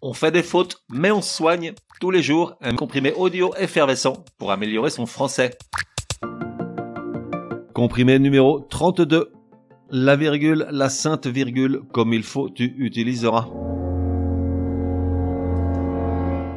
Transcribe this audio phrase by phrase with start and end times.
[0.00, 4.52] On fait des fautes, mais on soigne tous les jours un comprimé audio effervescent pour
[4.52, 5.58] améliorer son français.
[7.74, 9.32] Comprimé numéro 32.
[9.90, 13.48] La virgule, la sainte virgule, comme il faut, tu utiliseras.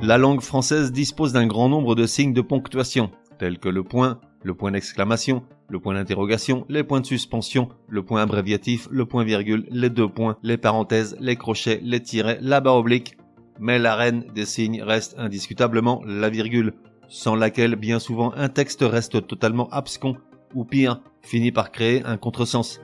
[0.00, 3.10] La langue française dispose d'un grand nombre de signes de ponctuation,
[3.40, 8.04] tels que le point, le point d'exclamation, le point d'interrogation, les points de suspension, le
[8.04, 12.60] point abréviatif, le point virgule, les deux points, les parenthèses, les crochets, les tirets, la
[12.60, 13.16] barre oblique.
[13.60, 16.74] Mais la reine des signes reste indiscutablement la virgule,
[17.08, 20.16] sans laquelle bien souvent un texte reste totalement abscon,
[20.54, 22.80] ou pire, finit par créer un contresens.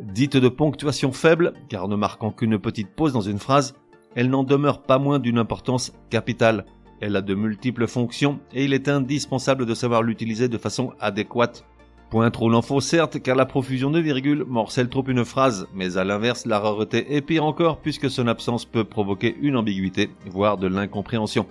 [0.00, 3.74] Dite de ponctuation faible, car ne marquant qu'une petite pause dans une phrase,
[4.14, 6.64] elle n'en demeure pas moins d'une importance capitale.
[7.00, 11.64] Elle a de multiples fonctions et il est indispensable de savoir l'utiliser de façon adéquate.
[12.10, 16.04] Point trop l'info certes, car la profusion de virgules morcelle trop une phrase, mais à
[16.04, 20.68] l'inverse, la rareté est pire encore puisque son absence peut provoquer une ambiguïté, voire de
[20.68, 21.46] l'incompréhension.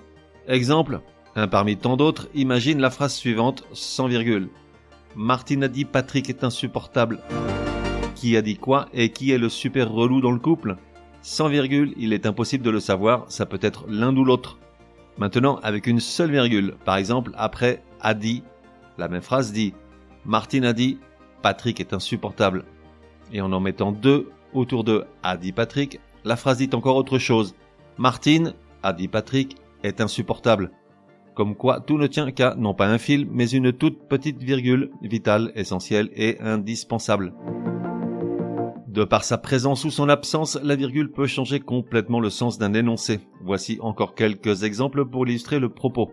[0.48, 1.02] Exemple,
[1.36, 4.50] un parmi tant d'autres, imagine la phrase suivante sans virgule.
[5.16, 7.20] Martine a dit Patrick est insupportable.
[8.16, 10.78] Qui a dit quoi et qui est le super relou dans le couple?
[11.22, 14.58] Sans virgule, il est impossible de le savoir, ça peut être l'un ou l'autre.
[15.20, 18.42] Maintenant, avec une seule virgule, par exemple, après a dit,
[18.98, 19.76] la même phrase dit
[20.28, 21.00] Martine a dit
[21.42, 22.66] Patrick est insupportable.
[23.32, 27.18] Et en en mettant deux autour de a dit Patrick, la phrase dit encore autre
[27.18, 27.56] chose.
[27.98, 28.54] Martine,
[28.84, 30.72] a dit Patrick, est insupportable.
[31.34, 34.92] Comme quoi tout ne tient qu'à non pas un fil, mais une toute petite virgule
[35.02, 37.34] vitale, essentielle et indispensable.
[38.88, 42.74] De par sa présence ou son absence, la virgule peut changer complètement le sens d'un
[42.74, 43.22] énoncé.
[43.44, 46.12] Voici encore quelques exemples pour illustrer le propos.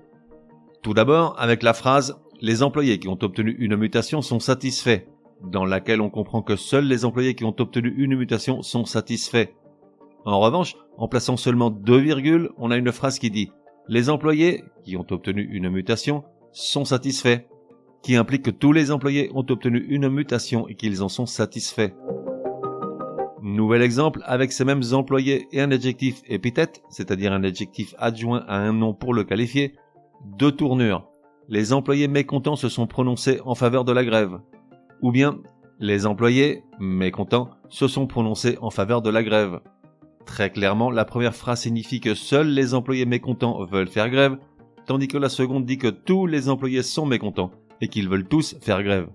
[0.82, 5.06] Tout d'abord, avec la phrase Les employés qui ont obtenu une mutation sont satisfaits,
[5.50, 9.46] dans laquelle on comprend que seuls les employés qui ont obtenu une mutation sont satisfaits.
[10.26, 13.50] En revanche, en plaçant seulement deux virgules, on a une phrase qui dit
[13.88, 16.22] Les employés qui ont obtenu une mutation
[16.52, 17.46] sont satisfaits,
[18.02, 21.94] qui implique que tous les employés ont obtenu une mutation et qu'ils en sont satisfaits.
[23.40, 28.58] Nouvel exemple avec ces mêmes employés et un adjectif épithète, c'est-à-dire un adjectif adjoint à
[28.58, 29.76] un nom pour le qualifier,
[30.36, 31.08] deux tournures.
[31.48, 34.40] Les employés mécontents se sont prononcés en faveur de la grève.
[35.02, 35.40] Ou bien,
[35.78, 39.60] les employés mécontents se sont prononcés en faveur de la grève.
[40.24, 44.38] Très clairement, la première phrase signifie que seuls les employés mécontents veulent faire grève,
[44.86, 47.50] tandis que la seconde dit que tous les employés sont mécontents
[47.82, 49.08] et qu'ils veulent tous faire grève.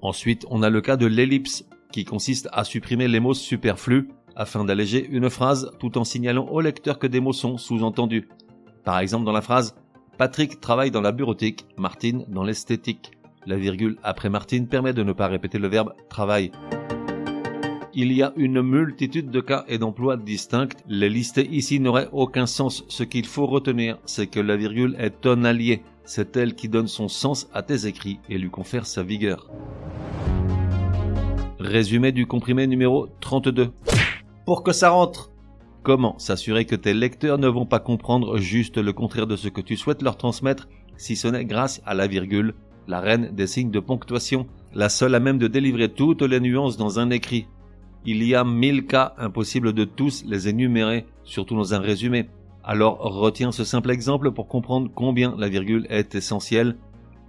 [0.00, 4.64] Ensuite, on a le cas de l'ellipse qui consiste à supprimer les mots superflus afin
[4.64, 8.28] d'alléger une phrase tout en signalant au lecteur que des mots sont sous-entendus.
[8.84, 9.76] Par exemple dans la phrase
[10.18, 13.12] Patrick travaille dans la bureautique, Martine dans l'esthétique.
[13.46, 16.50] La virgule après Martine permet de ne pas répéter le verbe travaille.
[17.94, 20.74] Il y a une multitude de cas et d'emplois distincts.
[20.88, 22.84] Les lister ici n'auraient aucun sens.
[22.88, 25.82] Ce qu'il faut retenir, c'est que la virgule est un allié.
[26.04, 29.48] C'est elle qui donne son sens à tes écrits et lui confère sa vigueur.
[31.60, 33.70] Résumé du comprimé numéro 32.
[34.44, 35.30] Pour que ça rentre
[35.88, 39.62] Comment s'assurer que tes lecteurs ne vont pas comprendre juste le contraire de ce que
[39.62, 40.68] tu souhaites leur transmettre,
[40.98, 42.52] si ce n'est grâce à la virgule,
[42.86, 46.76] la reine des signes de ponctuation, la seule à même de délivrer toutes les nuances
[46.76, 47.46] dans un écrit.
[48.04, 52.28] Il y a mille cas impossibles de tous les énumérer, surtout dans un résumé.
[52.62, 56.76] Alors retiens ce simple exemple pour comprendre combien la virgule est essentielle.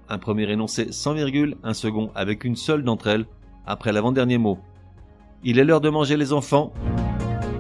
[0.09, 3.25] Un premier énoncé sans virgule, un second avec une seule d'entre elles,
[3.66, 4.59] après l'avant-dernier mot.
[5.46, 6.74] Il est l'heure de manger les enfants.